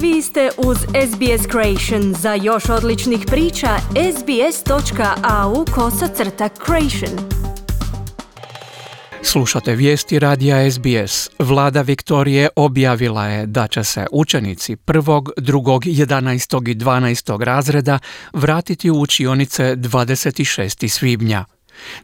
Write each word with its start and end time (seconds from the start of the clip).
Vi 0.00 0.22
ste 0.22 0.50
uz 0.58 0.78
SBS 0.78 1.46
Creation. 1.50 2.14
Za 2.14 2.34
još 2.34 2.68
odličnih 2.68 3.20
priča, 3.26 3.76
sbs.au 4.18 5.64
kosacrta 5.74 6.48
creation. 6.48 7.28
Slušate 9.22 9.74
vijesti 9.74 10.18
radija 10.18 10.70
SBS. 10.70 11.30
Vlada 11.38 11.82
Viktorije 11.82 12.48
objavila 12.56 13.26
je 13.26 13.46
da 13.46 13.68
će 13.68 13.84
se 13.84 14.06
učenici 14.12 14.76
prvog, 14.76 15.30
drugog, 15.36 15.84
11. 15.84 16.70
i 16.70 16.74
12. 16.74 17.42
razreda 17.42 17.98
vratiti 18.32 18.90
u 18.90 19.00
učionice 19.00 19.76
26. 19.76 20.88
svibnja. 20.88 21.44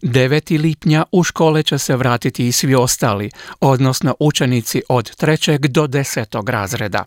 9. 0.03 0.61
lipnja 0.61 1.05
u 1.13 1.23
škole 1.25 1.63
će 1.63 1.79
se 1.79 1.97
vratiti 1.97 2.47
i 2.47 2.53
svi 2.53 2.75
ostali, 2.75 3.31
odnosno 3.61 4.15
učenici 4.19 4.83
od 4.89 5.17
3. 5.17 5.69
do 5.69 5.87
10. 5.87 6.51
razreda. 6.51 7.05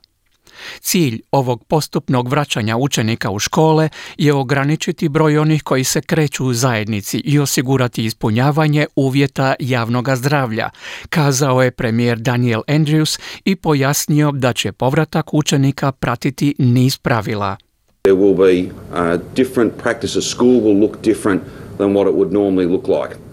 Cilj 0.80 1.22
ovog 1.32 1.64
postupnog 1.64 2.30
vraćanja 2.30 2.78
učenika 2.78 3.32
u 3.32 3.40
škole 3.40 3.90
je 4.18 4.34
ograničiti 4.34 5.10
broj 5.10 5.38
onih 5.38 5.64
koji 5.64 5.84
se 5.84 6.02
kreću 6.02 6.46
u 6.46 6.54
zajednici 6.54 7.18
i 7.18 7.40
osigurati 7.40 8.06
ispunjavanje 8.06 8.86
uvjeta 8.96 9.54
javnog 9.60 10.10
zdravlja, 10.16 10.70
kazao 11.10 11.64
je 11.64 11.72
premijer 11.72 12.18
Daniel 12.18 12.62
Andrews 12.68 13.20
i 13.46 13.56
pojasnio 13.56 14.32
da 14.32 14.54
će 14.54 14.72
povratak 14.72 15.34
učenika 15.34 15.92
pratiti 15.92 16.56
niz 16.60 16.98
pravila. 16.98 17.58
There 18.04 18.18
will 18.18 18.38
be 18.38 18.70
uh, 18.70 19.20
different 19.36 19.74
practices. 19.84 20.26
School 20.26 20.62
will 20.62 20.80
look 20.80 21.02
different 21.04 21.42
than 21.78 21.94
what 21.94 22.08
it 22.10 22.16
would 22.16 22.32
normally 22.32 22.68
look 22.72 22.88
like. 22.88 23.25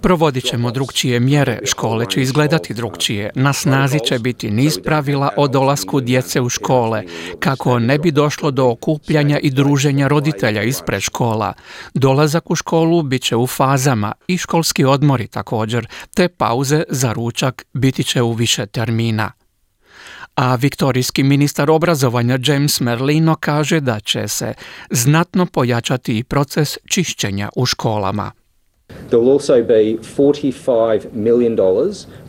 Provodit 0.00 0.44
ćemo 0.44 0.70
drugčije 0.70 1.20
mjere, 1.20 1.58
škole 1.64 2.06
će 2.10 2.22
izgledati 2.22 2.74
drugčije, 2.74 3.30
na 3.34 3.52
snazi 3.52 3.98
će 4.06 4.18
biti 4.18 4.50
niz 4.50 4.78
pravila 4.84 5.30
o 5.36 5.48
dolasku 5.48 6.00
djece 6.00 6.40
u 6.40 6.48
škole, 6.48 7.02
kako 7.38 7.78
ne 7.78 7.98
bi 7.98 8.10
došlo 8.10 8.50
do 8.50 8.68
okupljanja 8.68 9.38
i 9.38 9.50
druženja 9.50 10.08
roditelja 10.08 10.62
ispred 10.62 11.00
škola. 11.00 11.52
Dolazak 11.94 12.50
u 12.50 12.54
školu 12.54 13.02
bit 13.02 13.22
će 13.22 13.36
u 13.36 13.46
fazama 13.46 14.12
i 14.28 14.38
školski 14.38 14.84
odmori 14.84 15.26
također, 15.26 15.86
te 16.14 16.28
pauze 16.28 16.82
za 16.88 17.12
ručak 17.12 17.64
biti 17.72 18.04
će 18.04 18.22
u 18.22 18.32
više 18.32 18.66
termina 18.66 19.32
a 20.34 20.54
viktorijski 20.54 21.22
ministar 21.22 21.70
obrazovanja 21.70 22.38
James 22.44 22.80
Merlino 22.80 23.34
kaže 23.34 23.80
da 23.80 24.00
će 24.00 24.28
se 24.28 24.54
znatno 24.90 25.46
pojačati 25.46 26.18
i 26.18 26.24
proces 26.24 26.78
čišćenja 26.88 27.48
u 27.56 27.66
školama. 27.66 28.32
There 29.12 29.20
will 29.20 29.32
also 29.32 29.62
be 29.62 29.98
$45 29.98 31.12
million 31.12 31.56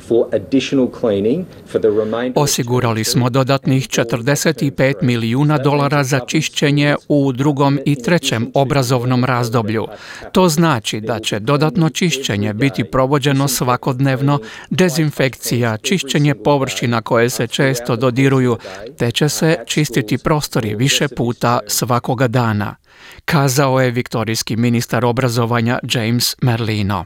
for 0.07 0.27
additional 0.33 0.87
cleaning 0.99 1.45
for 1.65 1.81
the 1.81 1.89
remainder 1.89 2.41
Osigurali 2.41 3.03
smo 3.03 3.29
dodatnih 3.29 3.87
45 3.87 4.93
milijuna 5.01 5.57
dolara 5.57 6.03
za 6.03 6.19
čišćenje 6.27 6.95
u 7.07 7.31
drugom 7.31 7.79
i 7.85 7.95
trećem 7.95 8.51
obrazovnom 8.53 9.25
razdoblju. 9.25 9.87
To 10.31 10.49
znači 10.49 11.01
da 11.01 11.19
će 11.19 11.39
dodatno 11.39 11.89
čišćenje 11.89 12.53
biti 12.53 12.83
provođeno 12.83 13.47
svakodnevno, 13.47 14.39
dezinfekcija, 14.69 15.77
čišćenje 15.77 16.35
površina 16.35 17.01
koje 17.01 17.29
se 17.29 17.47
često 17.47 17.95
dodiruju, 17.95 18.57
te 18.97 19.11
će 19.11 19.29
se 19.29 19.57
čistiti 19.65 20.17
prostori 20.17 20.75
više 20.75 21.07
puta 21.07 21.59
svakoga 21.67 22.27
dana 22.27 22.75
kazao 23.25 23.81
je 23.81 23.91
viktorijski 23.91 24.55
ministar 24.55 25.05
obrazovanja 25.05 25.79
James 25.93 26.35
Merlino. 26.41 27.05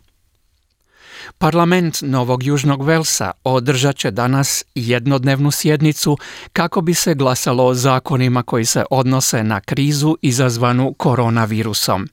Parlament 1.38 1.98
Novog 2.02 2.44
Južnog 2.44 2.84
Velsa 2.84 3.32
održat 3.44 3.96
će 3.96 4.12
danas 4.12 4.64
jednodnevnu 4.76 5.52
sjednicu 5.52 6.18
kako 6.54 6.82
bi 6.82 6.94
se 6.94 7.16
glasalo 7.16 7.66
o 7.66 7.74
zakonima 7.74 8.44
koji 8.44 8.66
se 8.66 8.84
odnose 8.92 9.44
na 9.44 9.60
krizu 9.60 10.18
izazvanu 10.22 10.94
koronavirusom. 10.94 12.08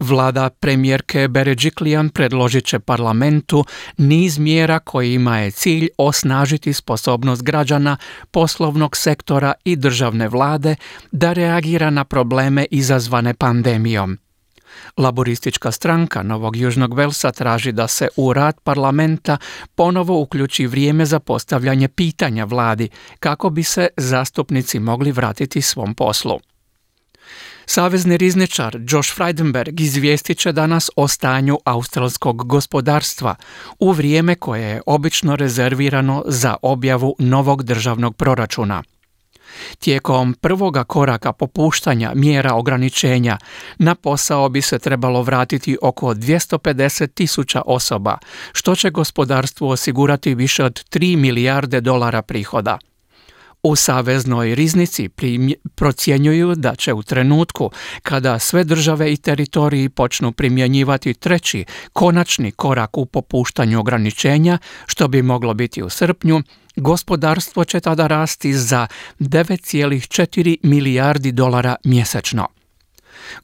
Vlada 0.00 0.50
premijerke 0.50 1.28
Beređiklijan 1.28 2.08
predložit 2.08 2.64
će 2.64 2.78
parlamentu 2.78 3.64
niz 3.98 4.38
mjera 4.38 4.78
kojima 4.78 5.38
je 5.38 5.50
cilj 5.50 5.88
osnažiti 5.98 6.72
sposobnost 6.72 7.42
građana, 7.42 7.96
poslovnog 8.30 8.96
sektora 8.96 9.52
i 9.64 9.76
državne 9.76 10.28
vlade 10.28 10.76
da 11.12 11.32
reagira 11.32 11.90
na 11.90 12.04
probleme 12.04 12.66
izazvane 12.70 13.34
pandemijom. 13.34 14.18
Laboristička 14.96 15.72
stranka 15.72 16.22
Novog 16.22 16.56
Južnog 16.56 16.94
Velsa 16.94 17.32
traži 17.32 17.72
da 17.72 17.88
se 17.88 18.08
u 18.16 18.32
rad 18.32 18.60
parlamenta 18.60 19.36
ponovo 19.74 20.20
uključi 20.20 20.66
vrijeme 20.66 21.06
za 21.06 21.20
postavljanje 21.20 21.88
pitanja 21.88 22.44
vladi 22.44 22.88
kako 23.18 23.50
bi 23.50 23.62
se 23.62 23.88
zastupnici 23.96 24.78
mogli 24.78 25.12
vratiti 25.12 25.62
svom 25.62 25.94
poslu. 25.94 26.40
Savezni 27.72 28.16
rizničar 28.16 28.78
Josh 28.88 29.14
Freidenberg 29.14 29.80
izvijestit 29.80 30.38
će 30.38 30.52
danas 30.52 30.90
o 30.96 31.08
stanju 31.08 31.58
australskog 31.64 32.46
gospodarstva 32.46 33.34
u 33.78 33.92
vrijeme 33.92 34.34
koje 34.34 34.62
je 34.62 34.82
obično 34.86 35.36
rezervirano 35.36 36.22
za 36.26 36.56
objavu 36.62 37.16
novog 37.18 37.62
državnog 37.62 38.16
proračuna. 38.16 38.82
Tijekom 39.78 40.34
prvoga 40.34 40.84
koraka 40.84 41.32
popuštanja 41.32 42.12
mjera 42.14 42.54
ograničenja 42.54 43.38
na 43.78 43.94
posao 43.94 44.48
bi 44.48 44.62
se 44.62 44.78
trebalo 44.78 45.22
vratiti 45.22 45.76
oko 45.82 46.14
250 46.14 47.14
tisuća 47.14 47.62
osoba, 47.66 48.18
što 48.52 48.74
će 48.74 48.90
gospodarstvu 48.90 49.68
osigurati 49.68 50.34
više 50.34 50.64
od 50.64 50.84
3 50.90 51.16
milijarde 51.16 51.80
dolara 51.80 52.22
prihoda. 52.22 52.78
U 53.62 53.76
Saveznoj 53.76 54.54
riznici 54.54 55.08
procjenjuju 55.74 56.54
da 56.54 56.74
će 56.74 56.92
u 56.92 57.02
trenutku 57.02 57.70
kada 58.02 58.38
sve 58.38 58.64
države 58.64 59.12
i 59.12 59.16
teritoriji 59.16 59.88
počnu 59.88 60.32
primjenjivati 60.32 61.14
treći, 61.14 61.64
konačni 61.92 62.50
korak 62.50 62.98
u 62.98 63.06
popuštanju 63.06 63.80
ograničenja, 63.80 64.58
što 64.86 65.08
bi 65.08 65.22
moglo 65.22 65.54
biti 65.54 65.82
u 65.82 65.88
srpnju, 65.88 66.42
gospodarstvo 66.76 67.64
će 67.64 67.80
tada 67.80 68.06
rasti 68.06 68.54
za 68.54 68.86
9,4 69.18 70.56
milijardi 70.62 71.32
dolara 71.32 71.76
mjesečno. 71.84 72.48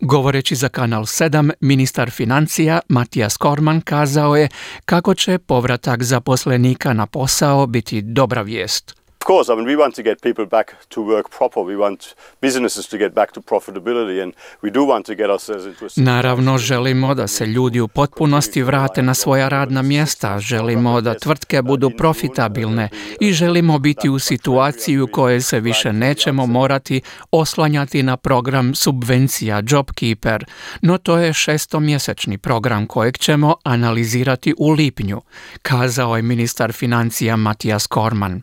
Govoreći 0.01 0.55
za 0.55 0.69
Kanal 0.69 1.03
7, 1.03 1.51
ministar 1.61 2.11
financija 2.11 2.81
Matijas 2.89 3.37
Korman 3.37 3.81
kazao 3.81 4.37
je 4.37 4.49
kako 4.85 5.15
će 5.15 5.39
povratak 5.39 6.03
zaposlenika 6.03 6.93
na 6.93 7.07
posao 7.07 7.67
biti 7.67 8.03
dobra 8.03 8.43
vijest 8.43 9.06
course, 9.27 9.53
I 9.53 9.57
mean, 9.57 9.67
we 9.67 9.77
want 9.77 9.95
to 9.95 10.03
get 10.03 10.21
people 10.21 10.47
back 10.47 10.67
to 10.89 11.03
work 11.03 11.31
proper. 11.39 11.61
We 11.61 11.77
want 11.77 12.15
businesses 12.41 12.89
to 12.89 12.99
get 12.99 13.15
back 13.15 13.33
to 13.33 13.41
profitability 13.41 14.23
and 14.23 14.33
we 14.63 14.71
do 14.71 14.81
want 14.85 15.07
to 15.07 15.15
get 15.15 15.31
ourselves 15.31 15.67
into 15.67 15.87
a 15.87 15.89
Naravno, 15.97 16.59
želimo 16.59 17.15
da 17.15 17.27
se 17.27 17.47
ljudi 17.47 17.81
u 17.81 17.89
potpunosti 17.89 18.63
vrate 18.63 19.03
na 19.03 19.15
svoja 19.15 19.49
radna 19.49 19.83
mjesta, 19.83 20.39
želimo 20.39 21.01
da 21.01 21.15
tvrtke 21.15 21.63
budu 21.63 21.91
profitabilne 21.91 22.89
i 23.21 23.33
želimo 23.33 23.79
biti 23.79 24.09
u 24.09 24.19
situaciji 24.19 25.01
u 25.01 25.07
kojoj 25.07 25.41
se 25.41 25.61
više 25.61 25.93
nećemo 25.93 26.47
morati 26.47 27.01
oslanjati 27.31 28.03
na 28.03 28.17
program 28.17 28.75
subvencija 28.75 29.63
JobKeeper, 29.71 30.45
no 30.83 30.99
to 30.99 31.19
je 31.19 31.33
šestomjesečni 31.33 32.39
program 32.39 32.87
kojeg 32.87 33.19
ćemo 33.19 33.55
analizirati 33.65 34.55
u 34.59 34.71
lipnju, 34.71 35.21
kazao 35.63 36.17
je 36.17 36.23
ministar 36.23 36.73
financija 36.73 37.37
Matijas 37.37 37.87
Korman. 37.87 38.43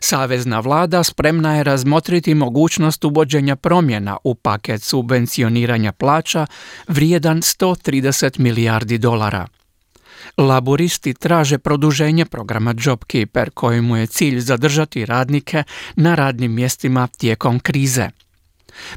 Savezna 0.00 0.60
vlada 0.60 1.04
spremna 1.04 1.56
je 1.56 1.64
razmotriti 1.64 2.34
mogućnost 2.34 3.04
uvođenja 3.04 3.56
promjena 3.56 4.16
u 4.24 4.34
paket 4.34 4.82
subvencioniranja 4.82 5.92
plaća 5.92 6.46
vrijedan 6.88 7.38
130 7.38 8.38
milijardi 8.38 8.98
dolara. 8.98 9.46
Laboristi 10.36 11.14
traže 11.14 11.58
produženje 11.58 12.24
programa 12.24 12.74
JobKeeper 12.84 13.50
kojemu 13.50 13.96
je 13.96 14.06
cilj 14.06 14.40
zadržati 14.40 15.06
radnike 15.06 15.64
na 15.96 16.14
radnim 16.14 16.54
mjestima 16.54 17.06
tijekom 17.06 17.60
krize. 17.60 18.08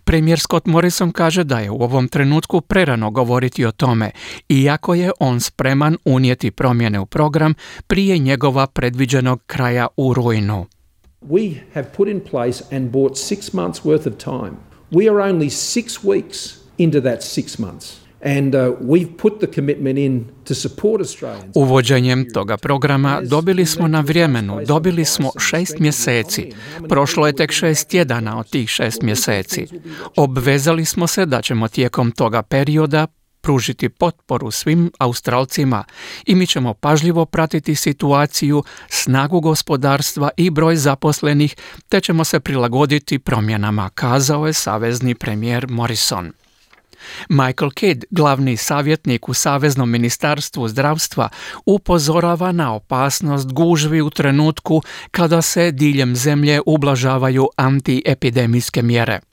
Premijer 0.03 0.39
Scott 0.39 0.65
Morrison 0.65 1.11
kaže 1.11 1.44
da 1.44 1.59
je 1.59 1.71
u 1.71 1.81
ovom 1.83 2.07
trenutku 2.07 2.61
prerano 2.61 3.11
govoriti 3.11 3.65
o 3.65 3.71
tome, 3.71 4.11
iako 4.49 4.94
je 4.94 5.11
on 5.19 5.39
spreman 5.39 5.97
unijeti 6.05 6.51
promjene 6.51 6.99
u 6.99 7.05
program 7.05 7.53
prije 7.87 8.17
njegova 8.17 8.67
predviđenog 8.67 9.41
kraja 9.47 9.87
u 9.97 10.13
rujnu. 10.13 10.65
We 11.29 11.62
have 11.73 11.89
put 11.94 12.07
in 12.07 12.21
place 12.21 12.63
and 12.71 12.91
bought 12.91 13.18
six 13.18 13.53
months' 13.53 13.85
worth 13.85 14.07
of 14.07 14.18
time. 14.18 14.57
We 14.91 15.09
are 15.09 15.21
only 15.31 15.50
six 15.50 16.03
weeks 16.03 16.57
into 16.77 17.01
that 17.01 17.23
six 17.23 17.59
months. 17.59 18.01
And, 18.23 18.56
uh, 18.56 18.75
we've 18.81 19.18
put 19.18 19.39
the 19.39 19.47
commitment 19.47 19.97
in 19.97 20.25
to 20.45 20.56
support 20.56 21.01
Australians. 21.01 21.56
Uvođenjem 21.56 22.33
toga 22.33 22.57
programa 22.57 23.21
dobili 23.23 23.65
smo 23.65 23.88
na 23.88 24.00
vremenu, 24.01 24.59
dobili 24.68 25.06
smo 25.06 25.31
šest 25.39 25.79
mjeseci. 25.79 26.51
Prošlo 26.89 27.27
je 27.27 27.33
tek 27.33 27.51
šest 27.51 27.88
tjedana 27.88 28.39
od 28.39 28.50
tih 28.50 28.69
šest 28.69 29.01
mjeseci. 29.01 29.68
Obvezali 30.15 30.85
smo 30.85 31.07
se 31.07 31.25
da 31.25 31.41
ćemo 31.41 31.68
tijekom 31.68 32.12
toga 32.12 32.41
perioda 32.41 33.07
pružiti 33.41 33.89
potporu 33.89 34.51
svim 34.51 34.91
Australcima 34.99 35.83
i 36.25 36.35
mi 36.35 36.47
ćemo 36.47 36.73
pažljivo 36.73 37.25
pratiti 37.25 37.75
situaciju, 37.75 38.63
snagu 38.89 39.39
gospodarstva 39.39 40.29
i 40.38 40.49
broj 40.49 40.75
zaposlenih, 40.75 41.55
te 41.89 42.01
ćemo 42.01 42.23
se 42.23 42.39
prilagoditi 42.39 43.19
promjenama, 43.19 43.89
kazao 43.89 44.47
je 44.47 44.53
savezni 44.53 45.15
premijer 45.15 45.67
Morrison. 45.69 46.31
Michael 47.29 47.71
Kidd, 47.71 48.03
glavni 48.11 48.57
savjetnik 48.57 49.29
u 49.29 49.33
Saveznom 49.33 49.89
ministarstvu 49.89 50.67
zdravstva, 50.67 51.29
upozorava 51.65 52.51
na 52.51 52.73
opasnost 52.73 53.51
gužvi 53.51 54.01
u 54.01 54.09
trenutku 54.09 54.81
kada 55.11 55.41
se 55.41 55.71
diljem 55.71 56.15
zemlje 56.15 56.61
ublažavaju 56.65 57.49
antiepidemijske 57.57 58.81
mjere. 58.81 59.31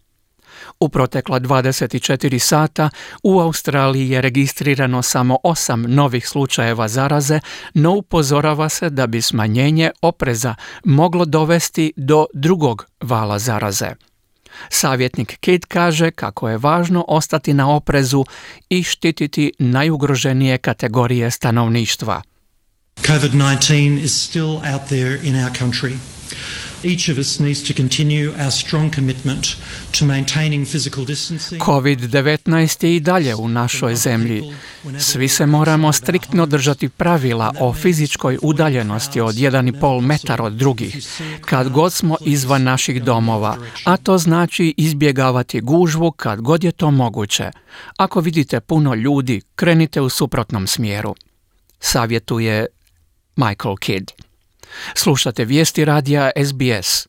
U 0.80 0.88
protekla 0.88 1.40
24 1.40 2.38
sata 2.38 2.90
u 3.22 3.40
Australiji 3.40 4.10
je 4.10 4.20
registrirano 4.20 5.02
samo 5.02 5.38
osam 5.42 5.82
novih 5.82 6.28
slučajeva 6.28 6.88
zaraze, 6.88 7.40
no 7.74 7.92
upozorava 7.92 8.68
se 8.68 8.90
da 8.90 9.06
bi 9.06 9.22
smanjenje 9.22 9.90
opreza 10.02 10.54
moglo 10.84 11.24
dovesti 11.24 11.92
do 11.96 12.26
drugog 12.34 12.86
vala 13.00 13.38
zaraze. 13.38 13.94
Savjetnik 14.68 15.36
Kate 15.40 15.66
kaže 15.68 16.10
kako 16.10 16.48
je 16.48 16.58
važno 16.58 17.04
ostati 17.08 17.54
na 17.54 17.70
oprezu 17.76 18.24
i 18.68 18.82
štititi 18.82 19.52
najugroženije 19.58 20.58
kategorije 20.58 21.30
stanovništva. 21.30 22.22
COVID-19 23.02 24.04
is 24.04 24.28
still 24.28 24.56
out 24.72 24.82
there 24.88 25.18
in 25.22 25.44
our 25.44 25.50
country. 25.50 26.17
COVID-19 31.58 32.84
je 32.84 32.96
i 32.96 33.00
dalje 33.00 33.34
u 33.34 33.48
našoj 33.48 33.94
zemlji. 33.94 34.42
Svi 34.98 35.28
se 35.28 35.46
moramo 35.46 35.92
striktno 35.92 36.46
držati 36.46 36.88
pravila 36.88 37.54
o 37.60 37.72
fizičkoj 37.72 38.38
udaljenosti 38.42 39.20
od 39.20 39.34
1,5 39.34 40.00
metar 40.00 40.42
od 40.42 40.52
drugih, 40.52 40.96
kad 41.40 41.68
god 41.68 41.92
smo 41.92 42.16
izvan 42.20 42.62
naših 42.62 43.02
domova, 43.02 43.56
a 43.84 43.96
to 43.96 44.18
znači 44.18 44.74
izbjegavati 44.76 45.60
gužvu 45.60 46.10
kad 46.10 46.40
god 46.40 46.64
je 46.64 46.72
to 46.72 46.90
moguće. 46.90 47.50
Ako 47.96 48.20
vidite 48.20 48.60
puno 48.60 48.94
ljudi, 48.94 49.40
krenite 49.54 50.00
u 50.00 50.08
suprotnom 50.08 50.66
smjeru. 50.66 51.14
Savjetuje 51.80 52.66
Michael 53.36 53.76
Kidd. 53.76 54.27
Slušate 54.94 55.44
vijesti 55.44 55.84
radija 55.84 56.30
SBS. 56.44 57.08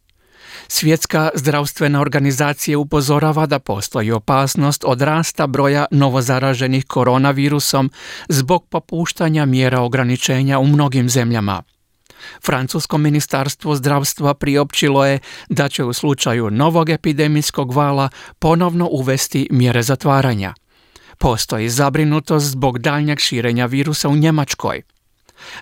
Svjetska 0.68 1.30
zdravstvena 1.36 2.02
organizacija 2.02 2.80
upozorava 2.80 3.46
da 3.46 3.60
postoji 3.60 4.12
opasnost 4.12 4.84
od 4.88 5.02
rasta 5.02 5.48
broja 5.48 5.86
novozaraženih 5.92 6.86
koronavirusom 6.86 7.92
zbog 8.30 8.66
popuštanja 8.70 9.46
mjera 9.46 9.82
ograničenja 9.82 10.60
u 10.60 10.68
mnogim 10.68 11.10
zemljama. 11.10 11.64
Francusko 12.46 12.98
ministarstvo 12.98 13.76
zdravstva 13.76 14.34
priopćilo 14.34 15.06
je 15.06 15.20
da 15.50 15.70
će 15.70 15.84
u 15.84 15.94
slučaju 15.94 16.52
novog 16.52 16.90
epidemijskog 16.90 17.74
vala 17.74 18.10
ponovno 18.40 18.88
uvesti 18.92 19.48
mjere 19.52 19.84
zatvaranja. 19.84 20.54
Postoji 21.18 21.70
zabrinutost 21.70 22.46
zbog 22.46 22.80
daljnjeg 22.80 23.20
širenja 23.20 23.66
virusa 23.66 24.10
u 24.10 24.16
Njemačkoj. 24.16 24.82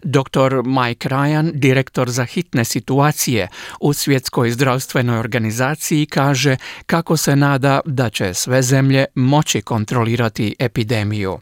Dr. 0.03 0.61
Mike 0.65 1.09
Ryan, 1.09 1.51
direktor 1.53 2.09
za 2.09 2.25
hitne 2.25 2.65
situacije 2.65 3.47
u 3.79 3.93
Svjetskoj 3.93 4.51
zdravstvenoj 4.51 5.19
organizaciji, 5.19 6.05
kaže 6.05 6.57
kako 6.85 7.17
se 7.17 7.35
nada 7.35 7.79
da 7.85 8.09
će 8.09 8.33
sve 8.33 8.61
zemlje 8.61 9.05
moći 9.15 9.61
kontrolirati 9.61 10.55
epidemiju. 10.59 11.39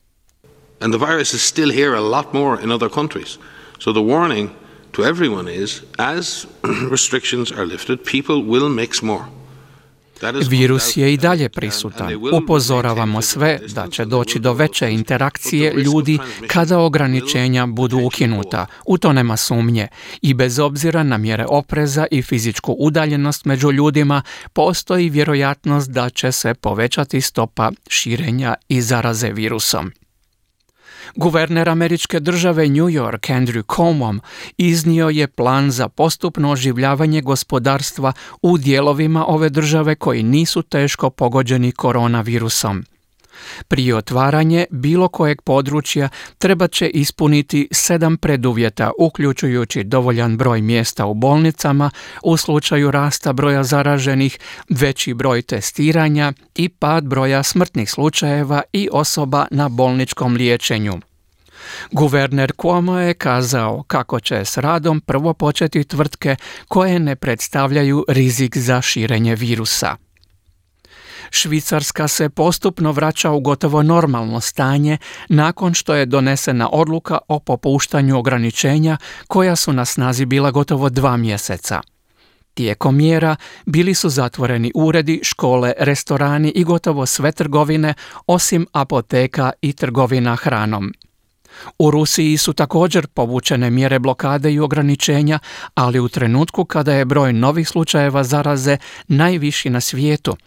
And 0.79 0.93
the 0.93 1.05
virus 1.05 1.33
is 1.33 1.41
still 1.41 1.71
here 1.71 1.97
a 1.97 2.01
lot 2.01 2.33
more 2.33 2.63
in 2.63 2.71
other 2.71 2.89
countries. 2.89 3.37
So 3.79 3.91
the 3.91 4.01
warning 4.01 4.49
to 4.91 5.03
everyone 5.03 5.63
is 5.63 5.81
as 5.97 6.45
restrictions 6.91 7.51
are 7.51 7.65
lifted, 7.65 7.99
people 8.03 8.35
will 8.35 8.69
mix 8.69 9.01
more. 9.01 9.25
Virus 10.49 10.97
je 10.97 11.13
i 11.13 11.17
dalje 11.17 11.49
prisutan. 11.49 12.13
Upozoravamo 12.33 13.21
sve 13.21 13.59
da 13.75 13.87
će 13.87 14.05
doći 14.05 14.39
do 14.39 14.53
veće 14.53 14.91
interakcije 14.91 15.73
ljudi 15.73 16.19
kada 16.47 16.79
ograničenja 16.79 17.65
budu 17.65 17.97
ukinuta. 17.97 18.65
U 18.85 18.97
to 18.97 19.13
nema 19.13 19.37
sumnje. 19.37 19.87
I 20.21 20.33
bez 20.33 20.59
obzira 20.59 21.03
na 21.03 21.17
mjere 21.17 21.45
opreza 21.49 22.05
i 22.11 22.21
fizičku 22.21 22.75
udaljenost 22.79 23.45
među 23.45 23.71
ljudima, 23.71 24.21
postoji 24.53 25.09
vjerojatnost 25.09 25.89
da 25.91 26.09
će 26.09 26.31
se 26.31 26.53
povećati 26.53 27.21
stopa 27.21 27.71
širenja 27.87 28.55
i 28.69 28.81
zaraze 28.81 29.31
virusom. 29.31 29.91
Guverner 31.15 31.69
američke 31.69 32.19
države 32.19 32.67
New 32.67 32.87
York 32.87 33.31
Andrew 33.33 33.75
Cuomo 33.75 34.13
iznio 34.57 35.09
je 35.09 35.27
plan 35.27 35.71
za 35.71 35.89
postupno 35.89 36.51
oživljavanje 36.51 37.21
gospodarstva 37.21 38.13
u 38.41 38.57
dijelovima 38.57 39.25
ove 39.27 39.49
države 39.49 39.95
koji 39.95 40.23
nisu 40.23 40.61
teško 40.61 41.09
pogođeni 41.09 41.71
koronavirusom. 41.71 42.85
Prije 43.67 43.95
otvaranje 43.95 44.65
bilo 44.71 45.07
kojeg 45.07 45.41
područja 45.41 46.09
treba 46.37 46.67
će 46.67 46.87
ispuniti 46.87 47.67
sedam 47.71 48.17
preduvjeta, 48.17 48.91
uključujući 48.99 49.83
dovoljan 49.83 50.37
broj 50.37 50.61
mjesta 50.61 51.05
u 51.05 51.13
bolnicama 51.13 51.91
u 52.23 52.37
slučaju 52.37 52.91
rasta 52.91 53.33
broja 53.33 53.63
zaraženih, 53.63 54.39
veći 54.69 55.13
broj 55.13 55.41
testiranja 55.41 56.33
i 56.55 56.69
pad 56.69 57.05
broja 57.05 57.43
smrtnih 57.43 57.91
slučajeva 57.91 58.61
i 58.73 58.89
osoba 58.91 59.45
na 59.51 59.69
bolničkom 59.69 60.35
liječenju. 60.35 60.99
Guverner 61.91 62.51
Cuomo 62.61 62.99
je 62.99 63.13
kazao 63.13 63.83
kako 63.87 64.19
će 64.19 64.35
s 64.35 64.57
radom 64.57 65.01
prvo 65.01 65.33
početi 65.33 65.83
tvrtke 65.83 66.35
koje 66.67 66.99
ne 66.99 67.15
predstavljaju 67.15 68.05
rizik 68.07 68.57
za 68.57 68.81
širenje 68.81 69.35
virusa. 69.35 70.04
Švicarska 71.35 72.07
se 72.07 72.29
postupno 72.29 72.91
vraća 72.91 73.31
u 73.31 73.39
gotovo 73.39 73.83
normalno 73.83 74.41
stanje 74.41 74.97
nakon 75.29 75.73
što 75.73 75.95
je 75.95 76.05
donesena 76.05 76.69
odluka 76.71 77.17
o 77.27 77.39
popuštanju 77.39 78.17
ograničenja 78.17 78.97
koja 79.27 79.55
su 79.55 79.73
na 79.73 79.85
snazi 79.85 80.25
bila 80.25 80.51
gotovo 80.51 80.89
dva 80.89 81.17
mjeseca. 81.17 81.81
Tijekom 82.53 82.95
mjera 82.95 83.35
bili 83.65 83.93
su 83.93 84.09
zatvoreni 84.09 84.71
uredi, 84.75 85.19
škole, 85.23 85.73
restorani 85.79 86.49
i 86.49 86.63
gotovo 86.63 87.05
sve 87.05 87.31
trgovine 87.31 87.93
osim 88.27 88.67
apoteka 88.71 89.51
i 89.61 89.73
trgovina 89.73 90.35
hranom. 90.35 90.93
U 91.79 91.91
Rusiji 91.91 92.37
su 92.37 92.53
također 92.53 93.07
povučene 93.07 93.69
mjere 93.69 93.99
blokade 93.99 94.53
i 94.53 94.59
ograničenja, 94.59 95.39
ali 95.73 95.99
u 95.99 96.09
trenutku 96.09 96.65
kada 96.65 96.93
je 96.93 97.05
broj 97.05 97.33
novih 97.33 97.67
slučajeva 97.69 98.23
zaraze 98.23 98.77
najviši 99.07 99.69
na 99.69 99.81
svijetu. 99.81 100.37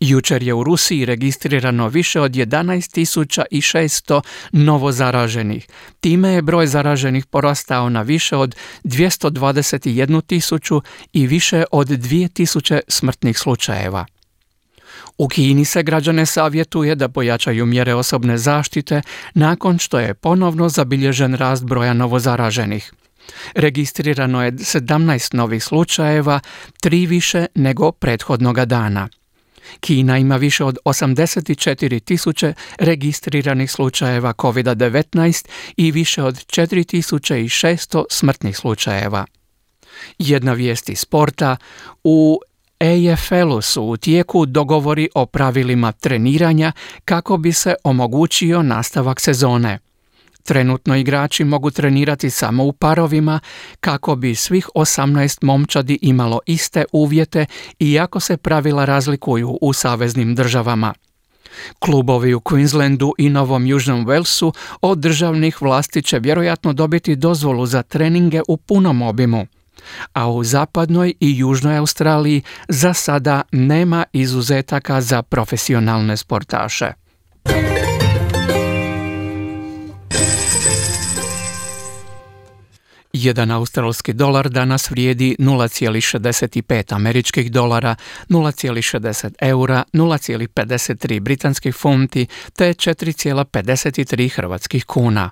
Jučer 0.00 0.42
je 0.42 0.54
u 0.54 0.64
Rusiji 0.64 1.04
registrirano 1.04 1.88
više 1.88 2.20
od 2.20 2.32
11.600 2.32 4.20
novo 4.52 4.92
zaraženih. 4.92 5.66
Time 6.00 6.28
je 6.28 6.42
broj 6.42 6.66
zaraženih 6.66 7.26
porastao 7.26 7.88
na 7.88 8.02
više 8.02 8.36
od 8.36 8.56
221.000 8.84 10.80
i 11.12 11.26
više 11.26 11.64
od 11.72 11.88
2000 11.88 12.80
smrtnih 12.88 13.38
slučajeva. 13.38 14.06
U 15.18 15.28
Kini 15.28 15.64
se 15.64 15.82
građane 15.82 16.26
savjetuje 16.26 16.94
da 16.94 17.08
pojačaju 17.08 17.66
mjere 17.66 17.94
osobne 17.94 18.38
zaštite 18.38 19.02
nakon 19.34 19.78
što 19.78 19.98
je 19.98 20.14
ponovno 20.14 20.68
zabilježen 20.68 21.34
rast 21.34 21.64
broja 21.64 21.92
novozaraženih. 21.92 22.92
Registrirano 23.54 24.44
je 24.44 24.52
17 24.52 25.34
novih 25.34 25.64
slučajeva, 25.64 26.40
tri 26.80 27.06
više 27.06 27.46
nego 27.54 27.92
prethodnoga 27.92 28.64
dana. 28.64 29.08
Kina 29.80 30.18
ima 30.18 30.36
više 30.36 30.64
od 30.64 30.78
84 30.84 32.00
tisuće 32.04 32.54
registriranih 32.78 33.70
slučajeva 33.70 34.32
COVID-19 34.32 35.46
i 35.76 35.90
više 35.90 36.22
od 36.22 36.34
4600 36.34 38.04
smrtnih 38.10 38.56
slučajeva. 38.56 39.26
Jedna 40.18 40.52
vijest 40.52 40.88
iz 40.88 40.98
sporta, 40.98 41.56
u 42.04 42.40
AFL-u 42.80 43.62
su 43.62 43.82
u 43.82 43.96
tijeku 43.96 44.46
dogovori 44.46 45.08
o 45.14 45.26
pravilima 45.26 45.92
treniranja 45.92 46.72
kako 47.04 47.36
bi 47.36 47.52
se 47.52 47.74
omogućio 47.84 48.62
nastavak 48.62 49.20
sezone. 49.20 49.78
Trenutno 50.46 50.96
igrači 50.96 51.44
mogu 51.44 51.70
trenirati 51.70 52.30
samo 52.30 52.64
u 52.64 52.72
parovima 52.72 53.40
kako 53.80 54.16
bi 54.16 54.34
svih 54.34 54.68
18 54.74 55.44
momčadi 55.44 55.98
imalo 56.02 56.40
iste 56.46 56.84
uvjete 56.92 57.46
iako 57.78 58.20
se 58.20 58.36
pravila 58.36 58.84
razlikuju 58.84 59.58
u 59.60 59.72
saveznim 59.72 60.34
državama. 60.34 60.94
Klubovi 61.78 62.34
u 62.34 62.40
Queenslandu 62.40 63.12
i 63.18 63.28
Novom 63.28 63.66
Južnom 63.66 64.06
Walesu 64.06 64.52
od 64.80 64.98
državnih 64.98 65.62
vlasti 65.62 66.02
će 66.02 66.18
vjerojatno 66.18 66.72
dobiti 66.72 67.16
dozvolu 67.16 67.66
za 67.66 67.82
treninge 67.82 68.40
u 68.48 68.56
punom 68.56 69.02
obimu 69.02 69.46
a 70.12 70.30
u 70.30 70.44
zapadnoj 70.44 71.14
i 71.20 71.38
južnoj 71.38 71.76
Australiji 71.76 72.42
za 72.68 72.94
sada 72.94 73.42
nema 73.52 74.04
izuzetaka 74.12 75.00
za 75.00 75.22
profesionalne 75.22 76.16
sportaše. 76.16 77.05
Jedan 83.16 83.50
australski 83.50 84.12
dolar 84.12 84.48
danas 84.48 84.90
vrijedi 84.90 85.36
0,65 85.38 86.94
američkih 86.94 87.52
dolara, 87.52 87.94
0,60 88.28 89.32
eura, 89.40 89.84
0,53 89.92 91.20
britanskih 91.20 91.74
funti 91.74 92.26
te 92.56 92.68
4,53 92.68 94.36
hrvatskih 94.36 94.84
kuna. 94.84 95.30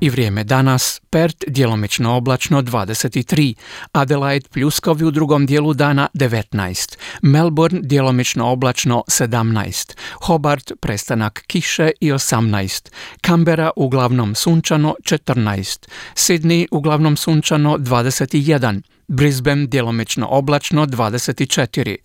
I 0.00 0.10
vrijeme 0.10 0.44
danas, 0.44 1.00
Pert 1.10 1.44
djelomično 1.46 2.16
oblačno 2.16 2.62
23, 2.62 3.54
Adelaide 3.92 4.48
pljuskovi 4.52 5.04
u 5.04 5.10
drugom 5.10 5.46
dijelu 5.46 5.74
dana 5.74 6.08
19, 6.14 6.98
Melbourne 7.22 7.80
djelomično 7.82 8.50
oblačno 8.50 9.02
17, 9.08 9.96
Hobart 10.22 10.72
prestanak 10.80 11.42
kiše 11.46 11.90
i 12.00 12.12
18, 12.12 12.90
Canberra 13.26 13.70
uglavnom 13.76 14.34
sunčano 14.34 14.94
14, 15.04 15.88
Sydney 16.14 16.66
uglavnom 16.70 17.16
sunčano 17.16 17.76
21, 17.76 18.80
Brisbane 19.08 19.66
djelomično 19.66 20.26
oblačno 20.30 20.86
24, 20.86 21.96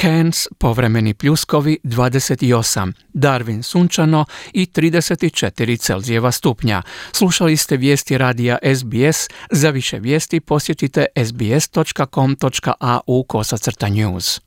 Cairns 0.00 0.48
povremeni 0.58 1.14
pljuskovi 1.14 1.78
28, 1.84 2.92
Darwin 3.14 3.62
sunčano 3.62 4.24
i 4.52 4.66
34 4.66 5.80
Celzijeva 5.80 6.32
stupnja. 6.32 6.82
Slušali 7.12 7.56
ste 7.56 7.76
vijesti 7.76 8.18
radija 8.18 8.58
SBS. 8.74 9.28
Za 9.50 9.70
više 9.70 9.98
vijesti 9.98 10.40
posjetite 10.40 11.06
sbs.com.au 11.24 13.22
kosacrta 13.22 13.88
news. 13.88 14.40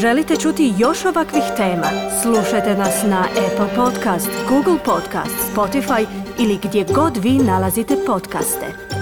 Želite 0.00 0.36
čuti 0.36 0.74
još 0.78 1.04
ovakvih 1.04 1.42
tema? 1.56 1.86
Slušajte 2.22 2.74
nas 2.74 3.02
na 3.04 3.26
Apple 3.30 3.74
Podcast, 3.76 4.28
Google 4.48 4.78
Podcast, 4.84 5.36
Spotify 5.54 6.06
ili 6.38 6.58
gdje 6.62 6.84
god 6.94 7.16
vi 7.16 7.32
nalazite 7.32 7.96
podcaste. 8.06 9.01